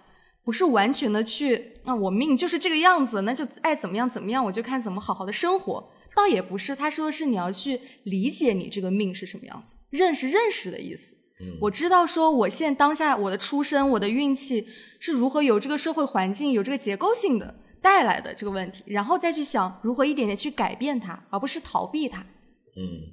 [0.44, 5.90] 不是完全的去啊，我命就是这个样子，那就爱怎么样怎么样，我就看怎么好好的生活。
[6.16, 11.16] 倒也不是，他说的是你要去理解你这个命是什么样子，认识认识的意思。
[11.60, 14.66] 我知道说我现在当下我的出身我的运气
[14.98, 22.20] 是如何由这个社会环境有这个结构性的带来的这个问题，然后再去想如何一点点去改变它，而不是逃避它。
[22.20, 23.08] 嗯，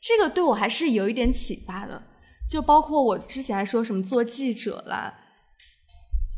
[0.00, 2.00] 这个对我还是有一点启发的。
[2.48, 5.12] 就包括我之前还说什么做记者啦，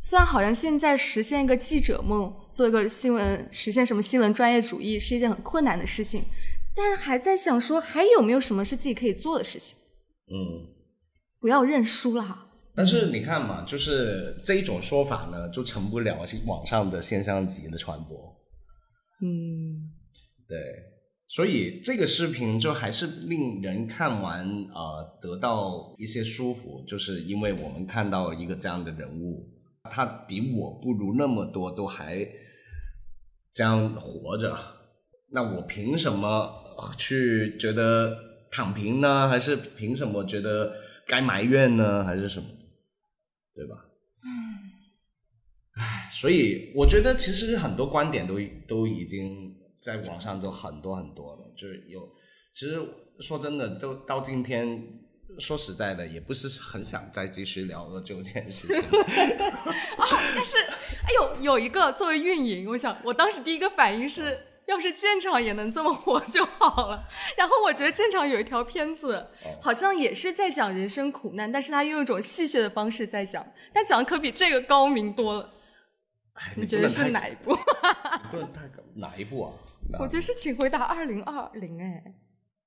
[0.00, 6.22] 虽然好像现在实现一个记者梦，做一个新闻，实现什么新闻专业主义是一件很困难的事情，
[6.74, 9.76] 但还在想说还有没有什么是自己可以做的事情。
[10.26, 10.74] 嗯。
[11.40, 12.48] 不要认输啦！
[12.74, 18.37] 但是你看嘛，就是这一种说法呢，就成不了网上的现象级的传播。
[19.22, 19.87] 嗯，
[20.48, 20.58] 对，
[21.28, 29.48] 所以这个视频就还是令人看完呃得到一些舒服，就是因为我们看到一个这样的人物，
[29.90, 32.27] 他比我不如那么多，都还
[33.53, 34.57] 这样活着，
[35.31, 36.53] 那我凭什么
[36.96, 38.16] 去觉得
[38.51, 39.29] 躺平呢？
[39.29, 40.72] 还是凭什么觉得？
[41.11, 42.46] 该埋怨呢，还是什么，
[43.55, 43.87] 对吧？
[44.22, 48.35] 嗯，所以我觉得其实很多观点都
[48.68, 52.07] 都已经在网上都很多很多了，就是有，
[52.53, 52.77] 其实
[53.20, 54.68] 说真的，都到今天，
[55.38, 58.77] 说实在的，也不是很想再继续聊二舅这件事情。
[58.79, 64.45] 啊， 但是，哎呦，有一个作为运营，我想，我当时第一个反应是。
[64.68, 67.09] 要是建厂也能这么火就好了。
[67.39, 69.26] 然后我觉得建厂有一条片子，
[69.62, 75.51] 好像也是在讲人生苦难，但是他用一种戏谑的方式在讲，但讲的可比这个高明多了。
[76.55, 77.57] 你觉得是哪一部？
[78.30, 79.55] 不能太，哪一部啊？
[79.99, 82.05] 我觉得是《请回答二零二零》哎。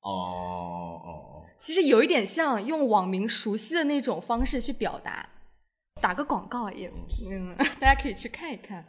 [0.02, 1.46] 哦哦哦。
[1.60, 5.28] 其实有一点像用网民熟悉的那种方式去表达，
[6.02, 6.92] 打个广告也，
[7.30, 8.84] 嗯， 大家可以去看一看。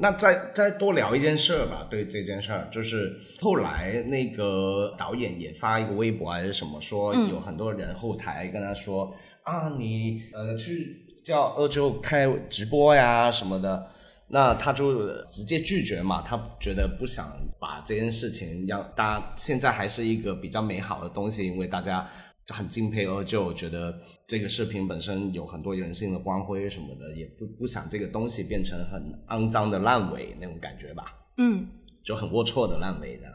[0.00, 13.86] 那再再多聊一件事儿吧，对这件事儿，就是后来那个导演也发一个微博还是什么，说有很多人后台跟他说、啊，你呃去叫二舅开直播呀什么的，
[14.34, 17.26] 那他就直接拒绝嘛，他觉得不想
[17.60, 22.10] 把这件事情让大家现在还是一个比较美好的东西，因为大家
[22.48, 23.94] 很敬佩二舅，觉得
[24.26, 31.68] 这个视频本身有很多人性的光辉什么的，也不不想这个东西变成很肮脏的烂尾那种感觉吧，嗯
[32.02, 33.26] 就很龌龊的烂尾的，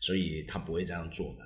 [0.00, 1.44] 所以他不会这样做的。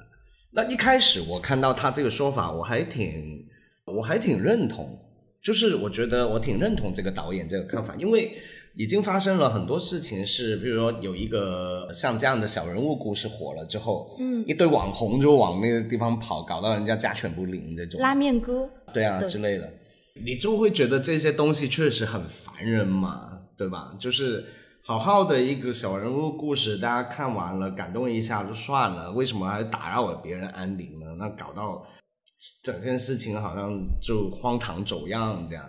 [0.50, 3.46] 那一开始我看到他这个说法，我还挺
[3.84, 4.98] 我还挺认同，
[5.42, 8.32] 就是我觉得我挺认同这个导演这个看法，因为
[8.76, 19.72] 已经发生了很多事情是，比如说有一个像这样的小人物故事火了之后，嗯，一堆网红就往那个地方跑，搞到人家家犬不宁这种，拉面哥，对啊对之类的，
[20.24, 23.94] 你就会觉得这些东西确实很烦人嘛，对吧？
[23.96, 24.44] 就是
[24.84, 31.14] 好好的一个小人物故事，大家看完了感动一下就算了，为什么还打扰了别人安宁呢？
[31.16, 31.86] 那搞到
[32.64, 35.64] 整件事情好像就荒唐走样这样。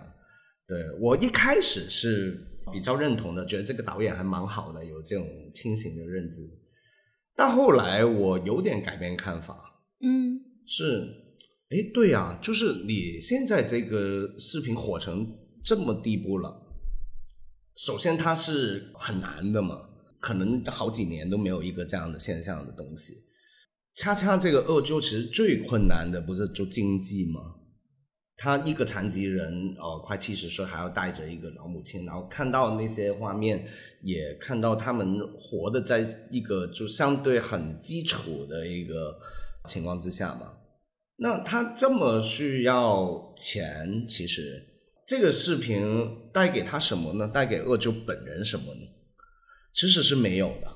[0.67, 2.35] 对我一开始是
[2.71, 6.41] 比较认同的，觉得这个导演还蛮好的，有这种清醒的认知。
[7.35, 11.01] 但后来我有点改变看法，嗯是，
[11.69, 15.27] 哎，对啊，就是你现在这个视频火成
[15.63, 16.61] 这么地步了，
[17.75, 19.89] 首先它是很难的嘛，
[20.19, 23.13] 可能好几年都没有一个这样的现象的东西。
[23.95, 27.54] 恰恰这个二舅其实最困难的不是就经济吗？
[28.37, 33.65] 他一个残疾人，呃，快七十岁还要带着一个老母亲，然后看到那些画面，
[34.03, 39.17] 也看到他们活的在一个就相对很基础的一个
[39.67, 40.51] 情况之下嘛。
[41.17, 44.61] 那他这么需要钱，其实
[45.07, 47.25] 这个视频带给他什么呢？
[47.25, 48.81] 带给二舅本人什么呢？
[49.73, 50.67] 其实是没有的。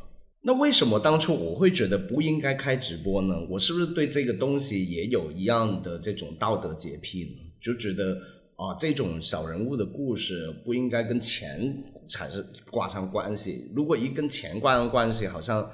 [0.42, 3.36] 那为什么当初我会觉得不应该开直播呢？
[3.50, 7.49] 我是不是对这个东西也有一样的这种道德洁癖呢？
[7.62, 8.16] 就觉得
[8.56, 13.72] 啊，这种小人物的故事不应该跟钱产生挂上关系。
[13.76, 15.70] 如果一跟钱挂上关系，好像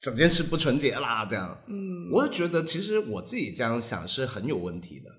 [0.00, 1.24] 整件事不纯洁啦。
[1.24, 5.10] 这样，嗯我就觉得其实我自己这样想是很有问题的。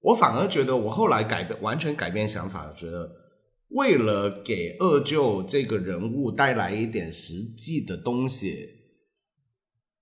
[0.00, 3.10] 我反而觉得我后来改变，完全改变想法，觉得
[3.70, 8.77] 为了给二舅这个人物带来一点实际的东西，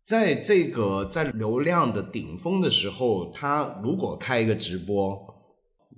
[0.07, 5.19] 在这个在流量的顶峰的时候，他如果开一个直播，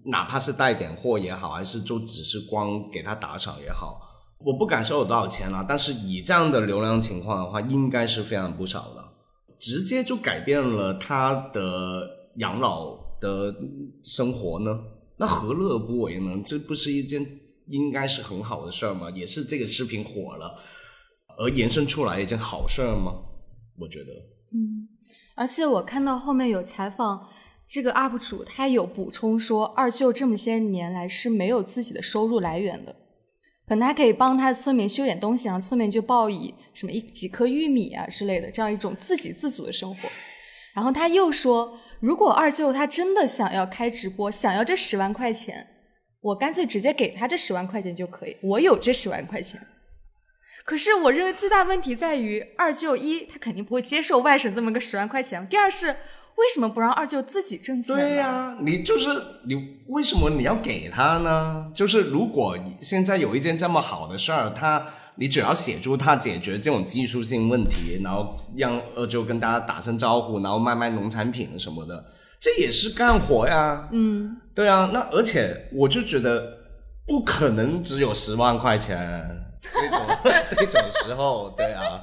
[0.07, 4.01] 哪怕是带点货也好，还是就只是光给他打赏也好，
[4.39, 9.05] 我不敢说有多少钱了，但是以这样的流量情况的话，应该是非常不少的，
[9.59, 13.55] 直接就改变了他的养老的
[14.03, 14.81] 生活呢，
[15.19, 16.41] 那何乐而不为呢？
[16.47, 17.23] 这不是一件
[17.67, 19.11] 应该是很好的事儿吗？
[19.15, 20.59] 也是这个视频火了
[21.37, 23.13] 而延伸出来一件好事儿吗？
[23.81, 24.13] 我觉得，
[24.53, 24.89] 嗯，
[25.35, 27.29] 而且我看到后面有采访
[27.67, 32.97] 这个 UP 主，他有补充说，二舅这么些年来是没有自己的收入来源的，
[33.67, 40.09] 可能他可以帮他的村民修点东西，然后村民就报以什么一几颗玉米啊之类的这样一种自给自足的生活。
[40.75, 45.67] 然后他又说，如果二舅他真的想要开直播，想要这十万块钱，
[46.21, 49.61] 我干脆直接给他这十万块钱就可以，我有这十万块钱。
[50.69, 58.03] 可是我认为最大问题在于二舅一，他肯定不会接受外省这么个十万块钱；第二是为什么不让二舅自己挣钱呢？
[58.03, 59.09] 对呀、你就是
[59.47, 61.73] 你，为什么你要给他呢？
[61.75, 72.05] 就是如果现在有一件这么好的事儿，他你只要协助他解决这种技术性问题，然后让二舅跟大家打声招呼，然后卖卖农产品什么的，
[72.39, 73.89] 这也是干活呀。
[73.91, 76.59] 嗯，对啊，那而且我就觉得
[77.07, 80.07] 不可能只有十万块钱这种
[80.51, 82.01] 这种时候，对啊，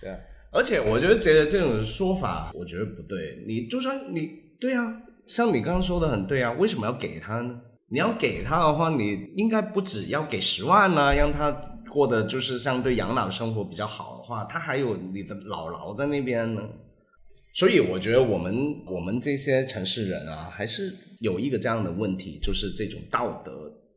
[0.00, 0.18] 对啊，
[0.50, 3.44] 而且我觉得觉得这种说法，我觉得不对。
[3.46, 4.30] 你就算你
[4.60, 7.60] 对啊，像你刚刚说的很对啊，为什么要给他呢？
[7.90, 11.50] 你要给他的话，你应该不只要给十万呢、让他
[11.90, 16.62] 过得就是相对养老生活比较好的话，他还有你的姥姥在那边呢。
[17.54, 18.54] 所以我觉得我们
[18.86, 23.52] 我们这些城市人啊，还是有一个这样的问题，就是这种道德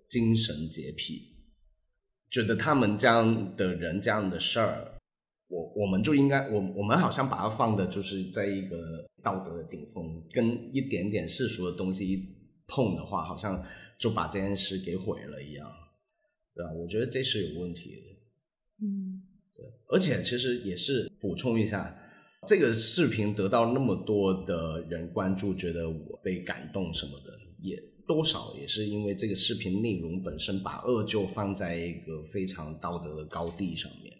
[0.09, 1.23] 精神洁癖，
[2.29, 4.93] 觉得他们这样的人这样的事儿，
[5.47, 12.35] 我我们就应该我我们好像把它放的就是在一个道德的顶峰，跟一点点世俗的东西一
[12.67, 13.63] 碰的话，好像
[13.97, 15.71] 就把这件事给毁了一样，
[16.53, 16.71] 对吧？
[16.73, 18.01] 我觉得这是有问题的。
[18.81, 19.23] 嗯
[19.89, 21.97] 而且其实也是补充一下，
[22.45, 34.13] 这个视频得到那么多的人关注，觉得我被感动什么的，也多少也是因为这个视频内容本身把二舅放在一个非常道德的高地上面。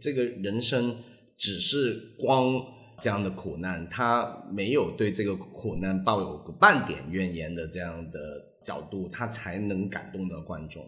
[0.00, 0.96] 这个人生
[1.38, 2.60] 只是光
[2.98, 8.18] 这样的苦难，他没有对这个苦难抱有个半点怨言的这样的
[8.64, 10.84] 角度，他才能感动到观众。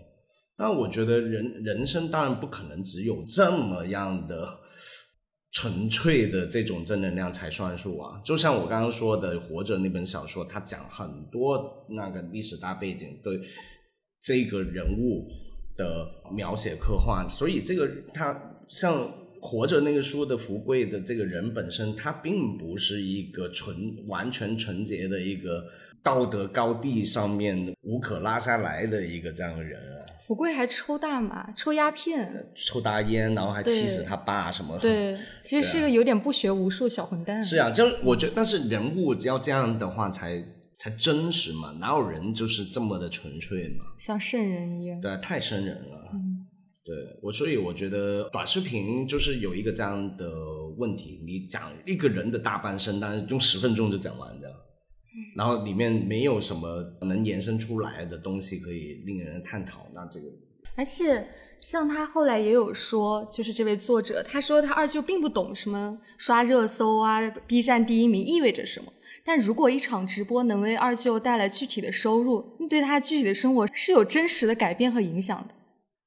[0.57, 4.59] 那我觉得人人生当然不可能只有这么样的
[5.59, 8.23] 纯粹的这种正能量才算数啊！
[8.25, 13.41] 就像我刚刚说的《活着》那本小说，它讲很多那个历史大背景对
[14.23, 15.29] 这个人物
[15.77, 19.03] 的描写刻画，所以这个他像
[19.41, 25.67] 《活着》那个书的福贵的这个人本身，他并不是一个纯完全纯洁的一个
[26.03, 30.07] 道德高地上面无可拉下来的一个这样的人啊。
[30.27, 34.79] 福贵还抽大麻、抽鸦片，抽大烟，然后还气死他爸什么？
[34.79, 37.43] 对， 其实是个有点不学无术小混蛋。
[37.43, 40.45] 是啊，就我觉得，但是人物要这样的话才
[40.77, 43.87] 才真实嘛，哪有人就是这么的纯粹嘛？
[43.99, 45.01] 像圣人一样。
[45.01, 46.11] 对，太圣人了。
[46.13, 46.47] 嗯，
[46.85, 50.31] 对我，所以我觉得短视频就是有一个这样的
[50.77, 54.47] 问题，你讲一个人的大半生，但是用十分钟就讲完的。
[55.35, 60.27] 然后里面没有什么能延伸出来的东西可以令人探讨，那这个，
[60.75, 61.27] 而且
[61.61, 68.93] 像他后来也有说，就是这位作者，他说他二舅并不懂什么刷热搜啊，B 站第一名意味着什么，
[69.25, 75.55] 但如果一场直播能为二舅带来具体的收入，对他具体的生活是有真实的改变和影响的，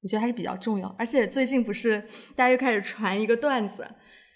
[0.02, 0.94] 我觉得还是比较重要。
[0.98, 2.02] 而且最近不是
[2.34, 3.86] 大家又开始传一个段子。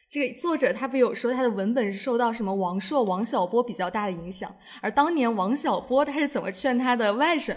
[0.09, 7.57] 这个作者他不有说他的文本是受到什么王朔、王小波比较大的影响，而当年王小波他是怎么劝他的外甥？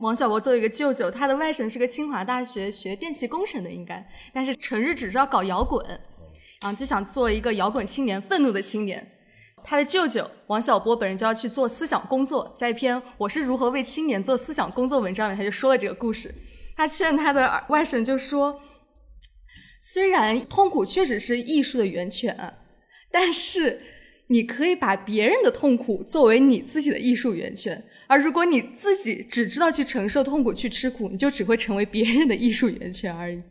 [0.00, 5.84] 王小波作为一个舅舅，他的外甥是个清华大学学电气工程的，应该，但是成日只知道搞摇滚，
[6.60, 9.04] 然后就想做一个摇滚青年、愤怒的青年。
[9.64, 16.32] 他的舅舅王小波本人就要去做思想工作，在一篇《我是如何为青年做思想工作》文章里，他就说了这个故事。
[16.76, 18.60] 他劝他的外甥就说。
[19.90, 22.36] 虽然痛苦确实是艺术的源泉，
[23.10, 23.80] 但是
[24.26, 27.82] 你可以把别人的痛苦作为你自己的艺术源泉。
[28.06, 33.38] 而如果你自己只知道去承受痛苦、去吃苦，你就只会成为别人的艺术源泉而已。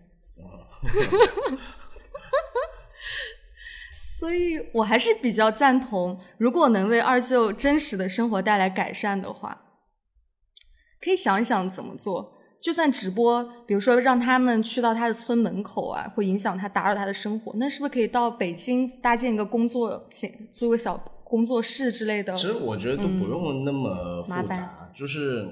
[4.19, 9.79] 所以我还是比较赞同，如果能为二舅真实的生活带来改善的话，
[11.01, 12.36] 可以想一想怎么做。
[12.61, 22.35] 就算直播，比如说让他们去到他的村门口啊，会影响他、打扰他的生活，那是不是可以到北京搭建一个工作，请租个小工作室之类的？
[22.35, 25.47] 其实我觉得都不用那么复杂，就是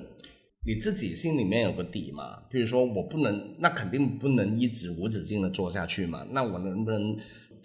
[0.65, 2.39] 你自己心里面有个底嘛。
[2.49, 6.25] 比如说我不能，那肯定不能一直无止境的做下去嘛。
[6.31, 7.15] 那我能不能？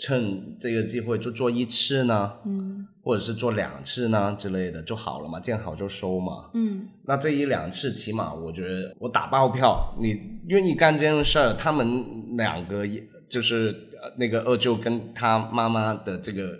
[0.01, 10.17] 趁这个机会就做一次呢，嗯，或者是做两次呢之类的就好了嘛，见好就收嘛，嗯，那这一两次起码我觉得我打包票，你
[10.49, 12.87] 愿意干这件事儿，他们两个
[13.29, 13.77] 就是
[14.17, 16.59] 那个二舅跟他妈妈的这个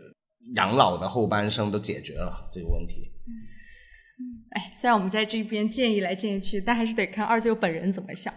[0.57, 3.11] 养老的后半生都解决了这个问题。
[4.51, 8.31] 哎，虽然我们在这边建议来建议去，但还是得看二舅本人怎么想。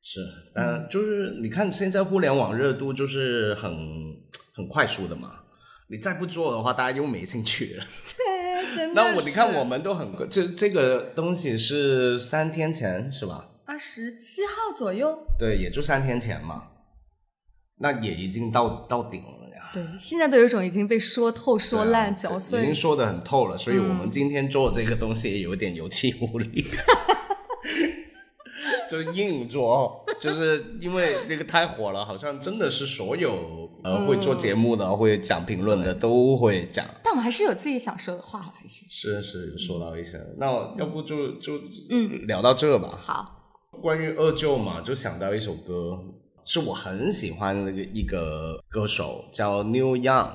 [0.00, 0.20] 是，
[0.54, 3.70] 但就是你看现在互联网热度就是很。
[4.58, 5.36] 很快速的嘛，
[5.88, 7.84] 你再不做的话，大家又没兴趣了。
[8.04, 8.94] 对，真的。
[9.00, 13.50] 那我你看，我们都很这这个东西是三天前是吧？
[13.64, 15.16] 二十七号左右。
[15.38, 16.70] 对，也就三天前嘛，
[17.76, 19.70] 那也已经到到顶了呀。
[19.72, 23.56] 对，现在都有一种已经被说透、说烂、嚼碎，已经说的很透了。
[23.56, 26.66] 所以我们今天做这个东西也有点有气无力。
[28.90, 36.84] 就是硬做，就是因为这个太火了，好像真的是所有呃会做节目的、会讲评论的都会讲。
[37.02, 38.52] 但我们还是有自己想说的话。
[38.68, 40.46] 是是，说到一些，那
[40.78, 41.58] 要不就就
[41.90, 42.96] 嗯聊到这吧。
[43.00, 43.34] 好。
[43.80, 45.98] 关于二舅嘛，就想到一首歌，
[46.44, 50.30] 是我很喜欢的一个歌手，叫 New Young。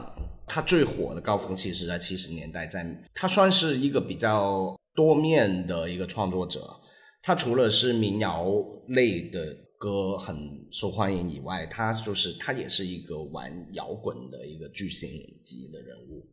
[0.47, 6.61] 他最火的高峰期是在七十年代，在他算是一个比较多面的一个创作者。
[7.21, 8.45] 他除了是民谣
[8.89, 15.09] 类的歌很受欢迎以外，他就是他也是一个玩摇滚的一个巨星
[15.41, 16.25] 级的人物。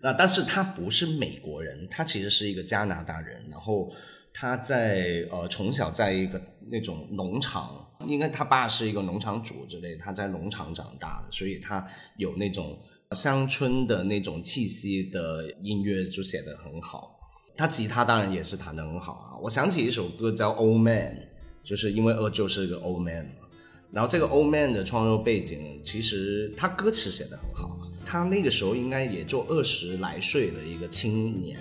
[0.00, 3.46] 那但是他不是美国人，他其实是一个加拿大人。
[3.50, 3.92] 然后
[4.32, 12.78] 他在呃从小在一个那种农场，应该他爸是一个农场主之类，他在农场长大的，所以他有那种
[13.10, 17.20] 乡村的那种气息的音乐就写得很好。
[17.58, 19.36] 他吉他当然也是弹得很好啊！
[19.42, 21.14] 我想起一首歌叫《Old Man》，
[21.62, 23.46] 就是因为二舅是个 Old Man 嘛。
[23.90, 27.78] 然后这个 Old Man 的创作背景，其实他歌词写得很好。
[28.04, 31.58] 他那个时候应该也就二十来岁的一个青年，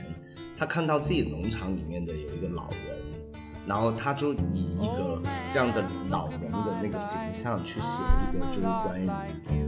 [0.57, 2.97] 他看到自己农场里面的有一个老人，
[3.65, 8.01] 然后他就以一个这样的老人的那个形象去写
[8.33, 9.07] 一个就是关于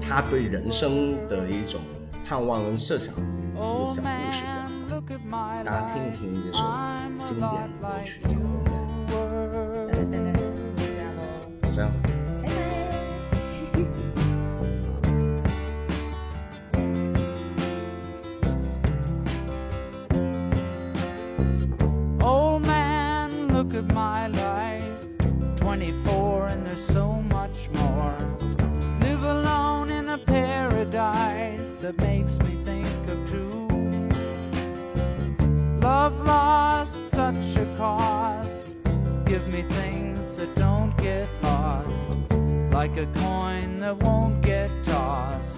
[0.01, 1.79] 他对人生的一种
[2.25, 6.63] 盼望跟设想的一个小故事，这样，大家听一听这首
[7.23, 8.92] 经典的歌曲叫《红等等等等，就这样喽，
[11.83, 11.93] out.
[22.23, 24.83] Old man, look at my life.
[25.57, 28.15] 24 and there's so much more.
[29.01, 33.67] Live alone in a paradise that makes me think of two.
[35.79, 38.65] Love lost, such a cost.
[39.25, 39.92] Give me things
[40.37, 42.09] that don't get lost.
[42.71, 45.52] Like a coin that won't get tossed.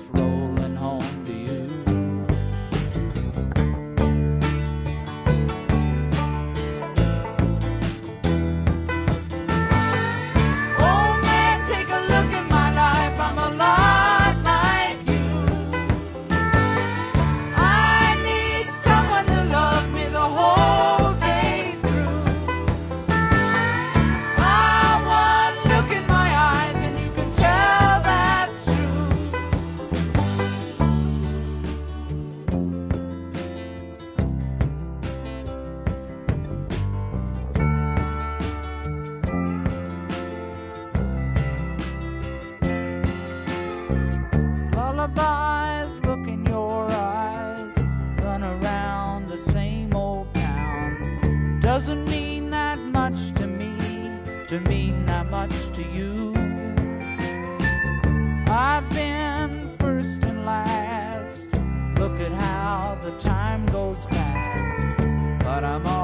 [51.75, 53.75] doesn't mean that much to me,
[54.47, 56.33] to mean that much to you.
[58.47, 61.47] I've been first and last.
[61.99, 65.94] Look at how the time goes past, but I'm.